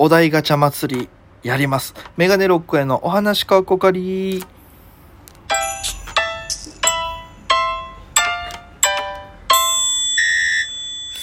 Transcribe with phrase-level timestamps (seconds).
[0.00, 1.08] お題ガチャ祭り
[1.42, 1.92] やります。
[2.16, 4.44] メガネロックへのお話かこかり。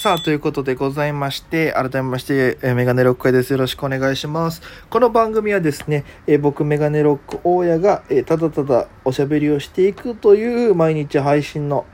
[0.02, 3.50] さあ、ということでございまして、改めまして、えーメガネロックへです。
[3.50, 4.60] よろしくお願いします。
[4.90, 11.86] この番組はですね、えー僕、メガネロック大家が、えーただただおしゃべりをしていくという毎日配信の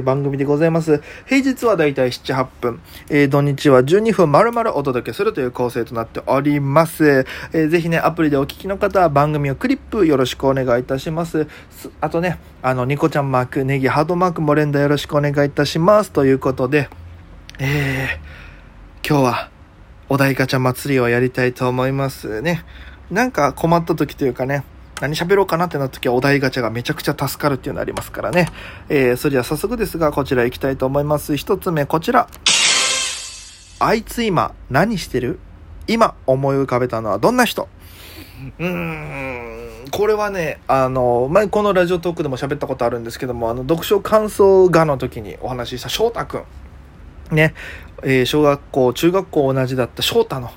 [0.00, 1.02] 番組でございます。
[1.26, 2.80] 平日はだいたい7、8分、
[3.10, 7.26] えー土日は12分丸々お届けするという構成となっております。
[7.52, 11.46] えーぜひね、アプリでお聞きの方は番組をクリップよろしくお願いいたします。
[12.00, 16.12] あとね、あの、ニコちゃんマーク、ネギハードマークも連打よろしくお願いいたします。
[16.12, 16.88] ということで、
[17.58, 19.50] えー、今日は
[20.08, 22.64] お題ガチャ祭りをやりたいと思いますね。
[23.10, 24.64] なんか困った時というかね、
[25.02, 28.46] 何喋ろうかなってなった時はお題ガチャがめちゃくちゃ助かるっていうのありますからね。
[28.88, 31.36] えー、それでは早速ですが、こちら行きたいと思います。
[31.36, 32.28] 一つ目、こちら。
[33.80, 35.40] あいつ今何してる？
[35.88, 37.68] 今思い浮かべたのはどんな人？
[38.60, 46.38] うーん、これはね、あの、前このラジオトークでも喋ったことあるんですけども、あの、読書感想画の時にお話しした翔太く
[47.32, 47.34] ん。
[47.34, 47.54] ね、
[48.04, 50.50] えー小学校、中学校同じだった翔太の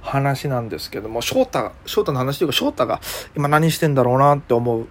[0.00, 3.00] 話なんですけども、翔太、翔太の話というか翔太が
[3.36, 4.86] 今何してんだろうなって思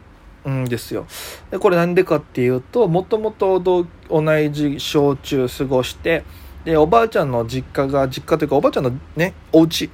[0.46, 1.08] うんですよ。
[1.52, 6.24] で、これなんでかっていうと、もともと同じ小中過ごして、
[6.66, 9.90] で、おばあちゃんの実家が、実家というかおばあちゃんのね、お家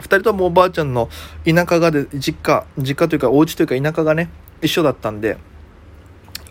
[0.00, 1.08] 二人ともおばあちゃんの
[1.44, 4.30] 田舎がで、実家、実家というかお家というか田舎がね、
[4.62, 5.38] 一緒だったんで、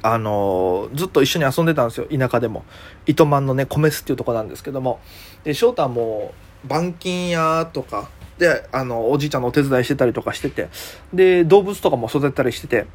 [0.02, 2.64] あのーずっと一緒に遊んでたんですよ、田舎でも。
[3.06, 5.00] 糸満のね、米巣っていうとこなんですけども。
[5.44, 6.34] で、翔太も、
[6.70, 10.70] 板金屋とか、で、あの、おじいちゃんのお手伝いしてたりとかしてて、
[11.14, 12.86] で、動物とかも育てたりしてて、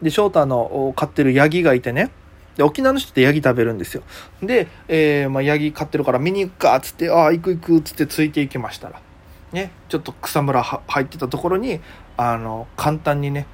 [0.00, 2.10] で、翔太の飼ってるヤギがいてね、
[2.56, 4.02] で、沖縄の人ってヤギ食べるんですよ。
[4.42, 9.00] で、えー、まあ、ヤギ飼ってるから見に行くか、つって、ああ、行く行く、つってついて行きましたら。
[9.52, 11.80] ね、ちょっと草むら入ってたところに、
[12.16, 13.46] あの、簡単にね、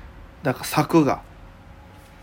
[0.42, 1.22] なんか柵が、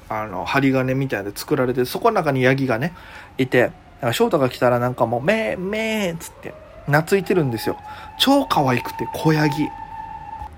[0.09, 2.94] あの、針金みたいなので作られて、そこの中にヤギがね、
[3.38, 3.72] いて、
[4.12, 6.53] 翔太が来たらなんかもう、めーめーっつって、
[6.88, 7.78] 懐いてるんですよ。
[8.19, 9.69] 超可愛くて、小ヤギ。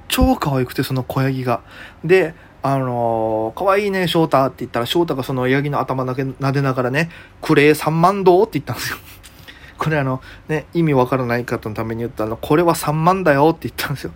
[0.07, 1.61] 超可愛くて、その小ヤギが。
[2.03, 2.33] で、
[2.63, 7.09] あのー、可愛いね、翔太って言ったら、翔太がそのヤギの頭だけ撫でながらね、
[7.41, 8.97] クレー3万銅って言ったんですよ。
[9.77, 14.11] これあの、ね、意味わからない方のために言ったあの、これは3万だよって言ったんですよ。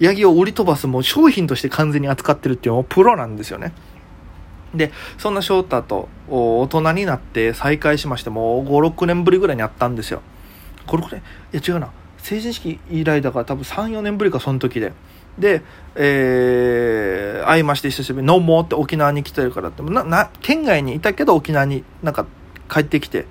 [0.00, 3.72] ヤギを売り飛ばすもう商品として完全に扱ってるっていうのもプロなんですよね。
[4.74, 10.20] で、そんな翔太と大人になって再会しまして、もう5、6年ぶりぐらいに会ったんですよ。
[10.86, 11.22] 5、6年
[11.52, 11.90] いや違うな。
[12.18, 14.92] 成人式以来だから多分3、4年ぶりか、その時で。
[15.38, 15.62] で、
[15.96, 22.26] えー、会いまして久しぶり、飲もうって沖縄に来てるからって、な、な、県外にいたけど沖縄になんか
[22.70, 23.26] 帰ってきて、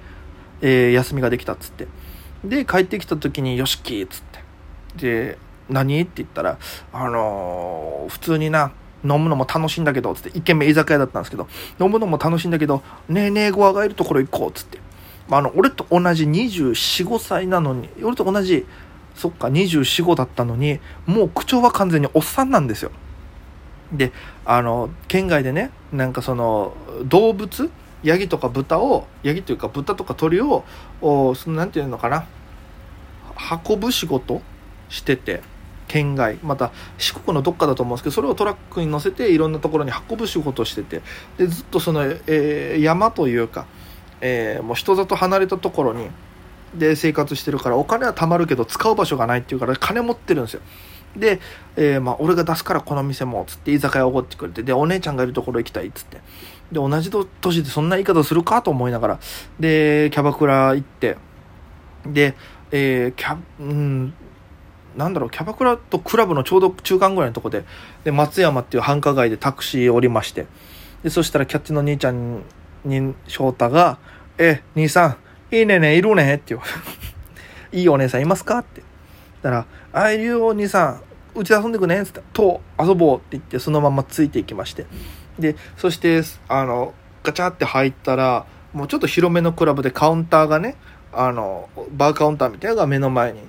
[0.62, 1.88] えー休みができたっつって。
[2.44, 4.44] で、帰ってきた時に、よしきっつって。
[4.98, 5.38] で、
[5.70, 6.02] 何？
[6.02, 6.58] って言ったら、
[6.92, 8.72] あのー普通にな、
[9.04, 11.48] 飲むのも楽しいんだけど、つって、一軒目居酒屋だったんですけど、
[11.80, 14.80] 飲むのも楽しいんだけど、ねえねえゴアがいるところ行こう、っつって。
[15.28, 18.66] まあ、あの、俺と同じ24、5歳なのに、俺と同じ、
[19.16, 22.92] そっか、24、5だったのに、もう口調は完全におっさんなんですよ。
[23.92, 24.12] で、
[24.46, 26.76] あの、県外でね、なんかその、
[27.06, 27.70] 動物
[28.04, 30.64] ヤギとか豚を、ヤギというか豚とか鳥を、
[31.02, 32.26] おその、なんていうのかな、
[33.68, 34.42] 運ぶ仕事
[34.90, 35.42] してて、
[35.88, 41.02] 県外、また四国のどっかだと思うんですけど、それをトラックに乗せていろんなところに運ぶ仕事してて、
[41.38, 43.68] で、ずっとその、えー山というか、
[44.22, 46.10] えーもう人里離れたところに、
[46.76, 50.62] で生活してるからお金は貯まるけど使う場所がないっていうから金持ってるんですよ。
[51.16, 51.40] で、
[51.76, 56.18] えーまあ、俺が出すからこの店もつって居酒屋おごってくれてでお姉ちゃんがいるところ行きたいっつって。
[56.72, 59.20] で同じ年でそんな言い方するかと思いながら
[59.60, 61.18] でキャバクラ行って
[62.06, 62.36] で、
[62.72, 64.14] えーキャうん
[64.98, 67.66] なんだろうキャバクラとクラブのちょうど中間ぐらいのとこで
[68.04, 70.48] で松山っていう繁華街でタクシー降りまして
[71.04, 72.44] でそしたらキャッチの兄ちゃん
[72.84, 73.98] に翔太が
[74.38, 75.18] 「え兄さ
[75.52, 76.70] んいいねねいるね」って言われ
[77.80, 78.82] いいお姉さんいますか?」って。
[78.82, 78.86] 言っ
[79.42, 81.02] たら「ああいうお兄さん
[81.36, 84.86] うちで遊んでくね」っつって「と遊ぼう」って言ってそのままついていきまして。
[85.40, 86.94] でそしてあの
[87.24, 90.76] ガチャって入ったらもうちょっと広めのクラブでカウンターがね
[91.12, 93.40] あのバーカウンターみたいなのが目の前に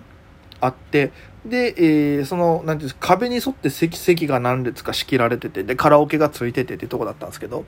[0.60, 1.12] あって
[1.44, 7.64] で、えーその、なんていうんですか、壁に沿って席、席が何列か仕切られてて、で、カラオケがついててってとこだったんですけど、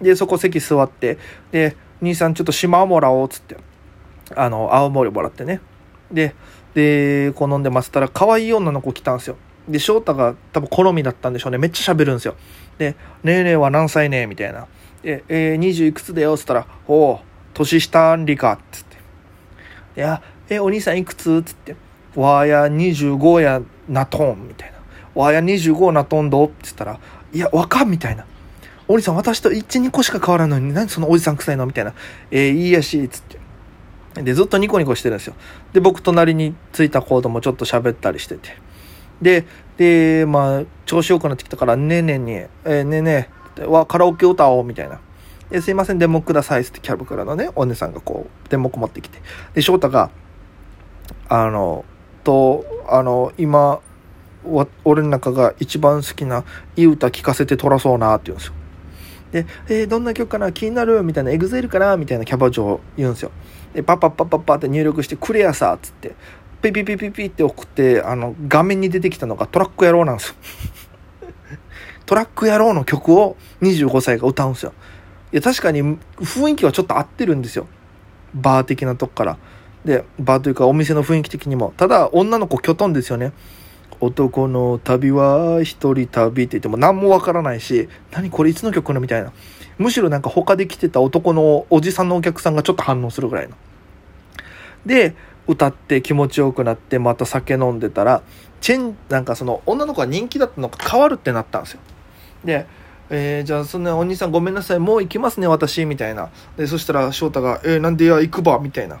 [0.00, 1.18] で、そこ席座って、
[1.52, 3.56] で、兄さんちょっと島をもらおうっつって、
[4.34, 5.60] あの、青森もらってね。
[6.10, 6.34] で、
[6.74, 9.36] で、こう飲んでましたら、可愛い女の子来たんですよ。
[9.68, 11.58] で、翔太が多分好みだったんでしょうね。
[11.58, 12.34] めっちゃ喋るんですよ。
[12.78, 14.66] で、ねえねえは何歳ねえみたいな。
[15.02, 17.18] で、えー、20いくつだよっつったら、おう、
[17.54, 18.96] 年下んりかっつって。
[19.96, 21.76] いや、え、お兄さんいくつっつって。
[22.16, 24.78] わーや25やなとん、みたいな。
[25.20, 27.00] わーや25なとんどって言ったら、
[27.32, 28.24] いや、わかん、みたいな。
[28.88, 31.66] お兄さん、私と1、2個しか変わらないのに、何そのおじさん臭いの？
[31.66, 31.94] みたいな。
[32.30, 34.22] えー、いいやし、つって。
[34.22, 35.34] で、ずっとニコニコしてるんですよ。
[35.72, 38.56] で、僕隣に着いた子ともちょっと喋ったりしてて。
[39.22, 39.44] で、
[39.76, 43.28] で、まあ、調子よくなってきたから、ねえねえに、えー、ねえね
[43.58, 44.98] え、わ、カラオケ歌おう、みたいな。
[45.52, 49.20] えすいません、電目ください、ってキャブからのね、お姉さんがこう、電目持ってきて。
[49.54, 50.10] で、翔太が、
[51.28, 51.84] あの、
[52.24, 53.80] と、あの、今、
[54.84, 56.44] 俺の中が一番好きな
[56.76, 58.54] いい歌聴かせてとらそうなって言うんですよ。
[59.32, 60.50] で、えー、どんな曲かな？
[60.50, 61.02] 気になる？
[61.02, 61.96] みたいな、エグゼルかな？
[61.96, 63.30] みたいなキャバ嬢言うんですよ。
[63.74, 66.14] で、パッパッパッパッパって入力して、くれやさっつって、
[66.62, 70.34] ピピピピピって送って、あの、画面に出てきたのがトラック野郎なんですよ。
[72.06, 74.72] トラック野郎の曲を25歳が歌うんですよ。
[75.32, 75.82] いや、確かに
[76.16, 77.68] 雰囲気はちょっと合ってるんですよ。
[78.34, 79.38] バー的なとこから。
[79.84, 81.72] で、バーというかお店の雰囲気的にも。
[81.76, 83.32] ただ、女の子きょとんですよね。
[84.00, 89.32] 男の旅は一人旅って言っても何もわからないし、何これいつの曲のみたいな。
[89.78, 93.56] むしろなんか他で来てた男のおじさんのお客さんがちょっと反応するぐらいの。
[94.86, 95.14] で、
[95.46, 98.22] 歌って気持ちよくなってまた酒飲んでたら、
[98.60, 101.80] チェン、なんかその女の子が人気だったのが変わるってなったんですよ。
[102.44, 102.66] で、
[103.10, 106.30] えー、じゃあそんなお兄さんごめんなさい、もう行きますね、私、みたいな。
[106.56, 109.00] で、そしたら翔太が、えー、なんでや、行くば、みたいな。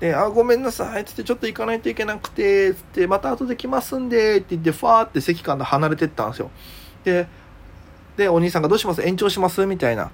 [0.00, 6.50] で、あ、ごめんなさい、つってちょっと行かないといけなくて、つって、また後で来ますんで、って言って、ファーって席から離れてったんですよ。
[7.04, 7.28] で、
[8.16, 9.02] で、お兄さんがどうします？
[9.02, 9.64] 延長します？
[9.66, 10.10] みたいな。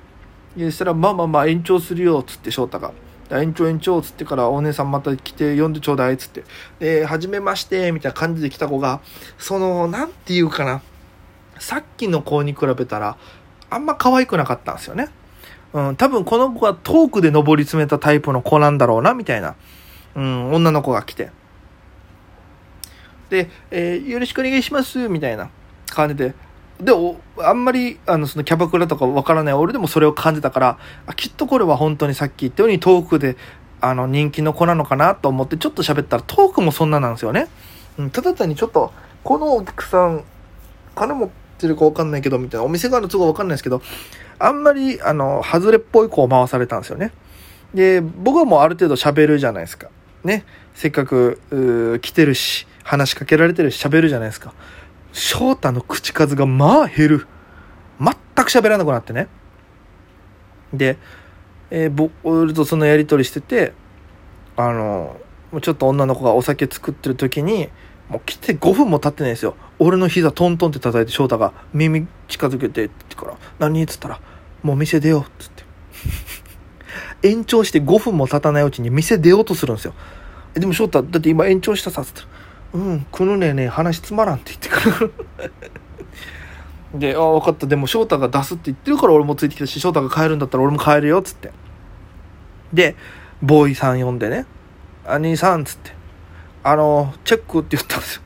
[0.59, 2.93] そしたら、まあまあまあ延長するよ、つって翔太が。
[3.31, 6.44] 延長延長つってからお姉さんまた来て呼んでちょうだいつって。
[6.79, 9.00] で、はじめまして、みたいな感じで来た子が、
[9.39, 10.82] その、なんていうかな。
[11.59, 13.17] さっきの子に比べたら、
[13.71, 15.09] あんま可愛くなかったんですよね。
[15.73, 19.55] うん、多分この子はトークで上り詰めたタイプの子なんだろうな、みたいな。
[20.15, 21.31] うん、女の子が来て。
[23.29, 25.51] で、えー、よろしくお願いします、みたいな
[25.89, 26.35] 感じで。
[26.81, 26.93] で、
[27.39, 30.79] あんまり、あの、そのキャバクラとかわからない俺でもそれを感じたから、
[31.17, 33.37] きっとこれは本当にさっき言ったようにトークで、
[33.81, 37.49] あの、人気の子なのかなと思ってちょっと喋ったらトークもそんななんですよね。
[37.99, 38.93] うん、ただ単にちょっと、
[39.25, 40.25] このお客さん、
[40.95, 41.29] 金持っ
[41.59, 43.81] てるかわかんないけど、みたいな、お店側の都合わかんないですけど、
[44.38, 47.12] あんまり、あの、外れっぽい子を回されたんですよね。
[47.75, 49.88] で、僕はもうある程度喋るじゃないですか。
[50.25, 50.44] ね。
[50.75, 54.53] せっかく、来てるし、話しかけられてるし、喋るじゃないですか。
[55.12, 57.27] 翔太の口数がまあ減る。
[57.99, 59.29] 全く喋らなくなってね。
[60.73, 60.99] で、
[61.71, 63.73] えー、僕とそのやり取りしてて、
[64.56, 65.17] あの、
[65.62, 67.69] ちょっと女の子がお酒作ってる時に、
[68.08, 69.56] もう来て5分も経ってないですよ。
[69.79, 73.82] 俺の膝トントンって叩いて翔太が耳近づけてって言から、何?
[73.82, 74.20] っつったら、
[74.62, 75.64] もう店出ようっつって。
[77.29, 79.94] 延長して5分も経たないうちに店出ようとするんですよ。
[80.55, 82.26] でも翔太、だって今延長したさっつったら、
[82.75, 85.11] うん、このねえねえ話つまらんって言ってか
[86.93, 87.67] ら で、ああ、分かった。
[87.67, 91.50] でも翔太が出すって言ってるから俺もついてきたし、翔太が帰るんだったら俺も帰るよ、っつって。
[92.73, 92.97] で、
[93.43, 94.47] ボーイさん呼んでね、
[95.05, 95.95] 兄さんっ、つって。
[96.69, 98.23] あの、チェックって言ったんですよ。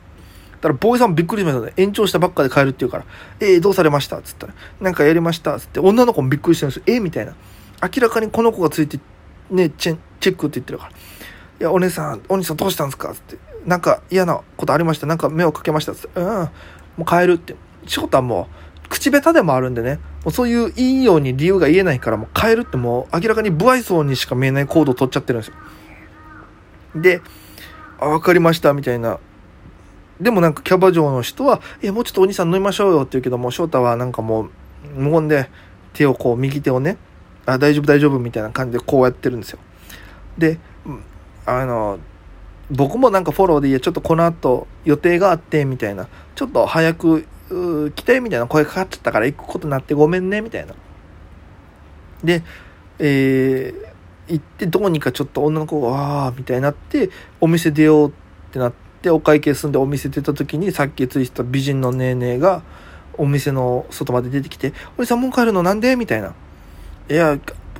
[0.53, 1.73] だから、ボーイさんびっくりしましたね。
[1.77, 3.05] 延長したばっかで帰るって言うから、
[3.39, 4.17] えー、どうされました？
[4.17, 5.55] っつったら、なんかやりました？
[5.55, 6.83] っつって、女の子もびっくりしてるんですよ。
[6.87, 7.35] えー、みたいな。
[7.83, 8.99] 明らかにこの子がついて、
[9.51, 10.91] ね、チェチェックって言ってるから。
[10.91, 10.93] い
[11.59, 13.11] や、お姉さん、お兄さんどうしたんですか？
[13.11, 13.37] っつって。
[13.65, 15.05] なんか嫌なことありました？
[15.05, 15.91] なんか目をかけました？
[15.91, 16.19] っつって。
[16.19, 16.49] うん、も
[16.99, 17.55] う帰るって。
[17.85, 18.47] 仕事はも
[18.85, 25.51] う、口下手でもあるんでね、もうそういういいように理由が言えないから、もう帰るってもう明らかに不愛想にしか見えない行動を取っちゃってるんです
[26.95, 27.01] よ。
[27.01, 27.21] で、
[28.01, 29.19] あ、わかりました、みたいな。
[30.19, 34.49] でもなんかキャバ嬢の人は、いや、もうちょっとお兄さん飲みましょうよって言うけども、翔太はなんかもう、
[34.95, 35.49] 無言で
[35.93, 36.97] 手をこう、右手をね、
[37.45, 39.59] あ、大丈夫大丈夫みたいな感じでこうやってるんですよ。
[40.37, 40.59] で、
[41.45, 41.99] あの、
[42.71, 46.07] 僕もなんかフォローでいや、ちょっとこの後予定があって、みたいな。
[46.35, 47.25] ちょっと早く
[47.95, 50.73] 来て、みたいな声かかっちゃったから行くことになってごめんね、みたいな。
[52.23, 52.43] で、
[52.99, 53.90] えー、
[54.31, 57.09] 行ってどうにかちょっと女の子がわあみたいになって
[57.39, 58.11] お店出ようっ
[58.51, 62.63] てなってお会計済んでお店出た時にさっきついてた美人のネーネーが
[63.17, 66.33] お店の外まで出てきて「おじさんもう帰るのなんで?」みたいな。
[67.09, 67.37] いや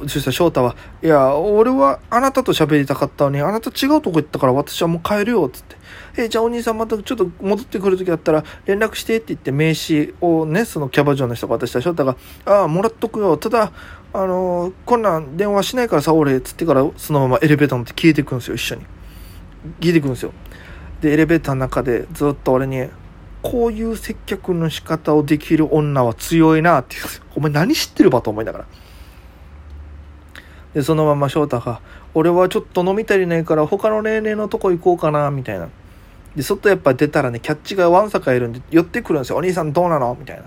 [0.08, 5.76] そしたら翔太は「いや俺はあなたと喋りたかったのにあなた違うとこ行ったから私はもう帰るよ」っつって
[6.18, 12.16] 「えじゃあお兄さんまたちょっと戻ってくる時だったら連絡して」って言って名刺をねそのキャバ嬢の人が渡した翔太が
[12.46, 13.72] 「ああもらっとくよただ
[14.14, 18.82] あのー、こんなん電話しないからさ、俺、つってからそのままエレベーター乗って消えていくんですよ、一緒に。
[19.80, 20.34] 消えていくんですよ。
[21.00, 22.90] で、エレベーターの中でずっと俺に、
[23.42, 27.24] こういう接客の仕方をできる女は強いなって言うんですよ。
[27.36, 28.66] お前何知ってるばと思いながら。
[30.74, 31.82] で、そのまま翔太が、
[32.14, 35.70] 俺はちょっと飲み足りないから他の例年のとこ行こうかな、みたいな。
[36.36, 39.38] で、外やっぱ出たらね、キャッチがワンサカいるんで、寄ってくるんですよ。
[39.38, 40.16] お兄さんどうなの？
[40.18, 40.44] みたいな。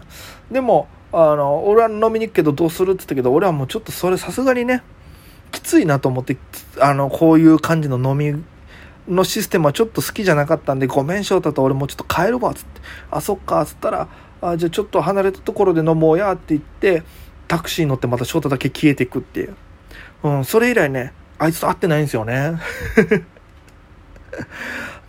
[0.50, 2.92] でも、あの、俺は飲みに行くけどどうする？
[2.92, 4.82] って言ったけど、俺はもうちょっとそれさすがにね、
[5.52, 6.38] きついなと思って、
[6.80, 8.42] あの、こういう感じの飲み
[9.06, 12.80] のシステムはちょっと好きじゃなかったんで、ごめん翔太と俺もうちょっと帰るわ、つって。
[13.10, 14.08] あ、そっか、っつったら、
[14.40, 17.02] あ、じゃあちょっと離れたところで飲もうや、って言って、
[17.46, 19.54] タクシーに乗ってまた翔太だけ消えていくっていう。
[20.22, 22.60] うん、それ以来ね、あいつと会ってないんですよね。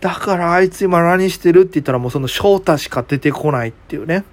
[0.00, 4.24] だからあいつ今何してるって言ったらもうその翔太しか出てこないっていうね。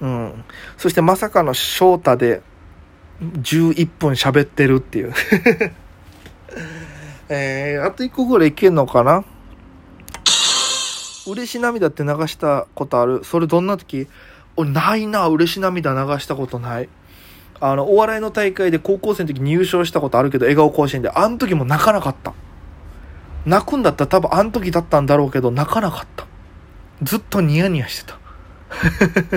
[0.00, 0.44] うん。
[0.76, 2.42] そしてまさかの翔太で
[3.20, 5.12] 11分喋ってるっていう
[7.28, 9.24] えー、あと1個ぐらいいけんのかな？
[11.26, 13.24] 嬉し涙って流したことある？
[13.24, 14.08] それどんな時？
[14.56, 16.88] 俺ないな、嬉し涙流したことない。
[17.64, 22.34] あの、お笑いの大会で高校生の時に優勝したことあるけど、笑顔甲子園で、あの時も泣かなかった。
[23.46, 26.26] 泣くんだったら多分あの時だったんだろうけど、泣かなかった。
[27.04, 28.18] ずっとニヤニヤしてた。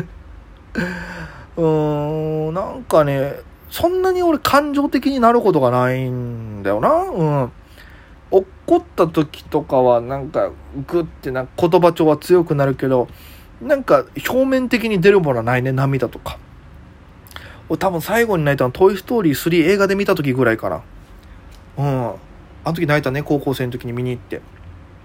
[1.58, 3.36] うーん、なんかね、
[3.70, 6.89] そんなに俺感情的になることがないんだよな。
[7.03, 7.51] うん。
[8.32, 10.50] 怒った時とかはなんか
[10.88, 13.08] グッてな言葉調は強くなるけど、
[13.62, 16.39] なんか表面的に出るものはないね、涙とか。
[17.69, 20.81] 多分最後に泣いたのトイストーリー3映画で見た時ぐらいかな。
[21.77, 22.10] うん。
[22.63, 24.41] あの時泣いたね、高校生の時に見に行って。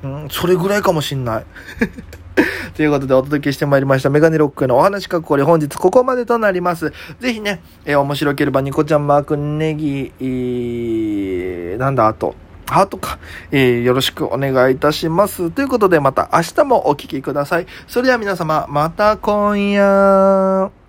[0.03, 1.45] うん、それぐらいかもしんない。
[2.75, 4.11] ということでお届けしてまいりました。
[4.11, 6.93] メガネロックへのお話かっこり本日ここまでとなります。
[7.21, 12.35] ぜひね、えー、面白ければニコちゃんマークネギ、えー、なんだあと、
[12.67, 13.19] ハートか、
[13.51, 15.51] えー、よろしくお願いいたします。
[15.51, 17.67] ということでまた明日もお聴きください。
[17.87, 20.80] それでは皆様、また今夜。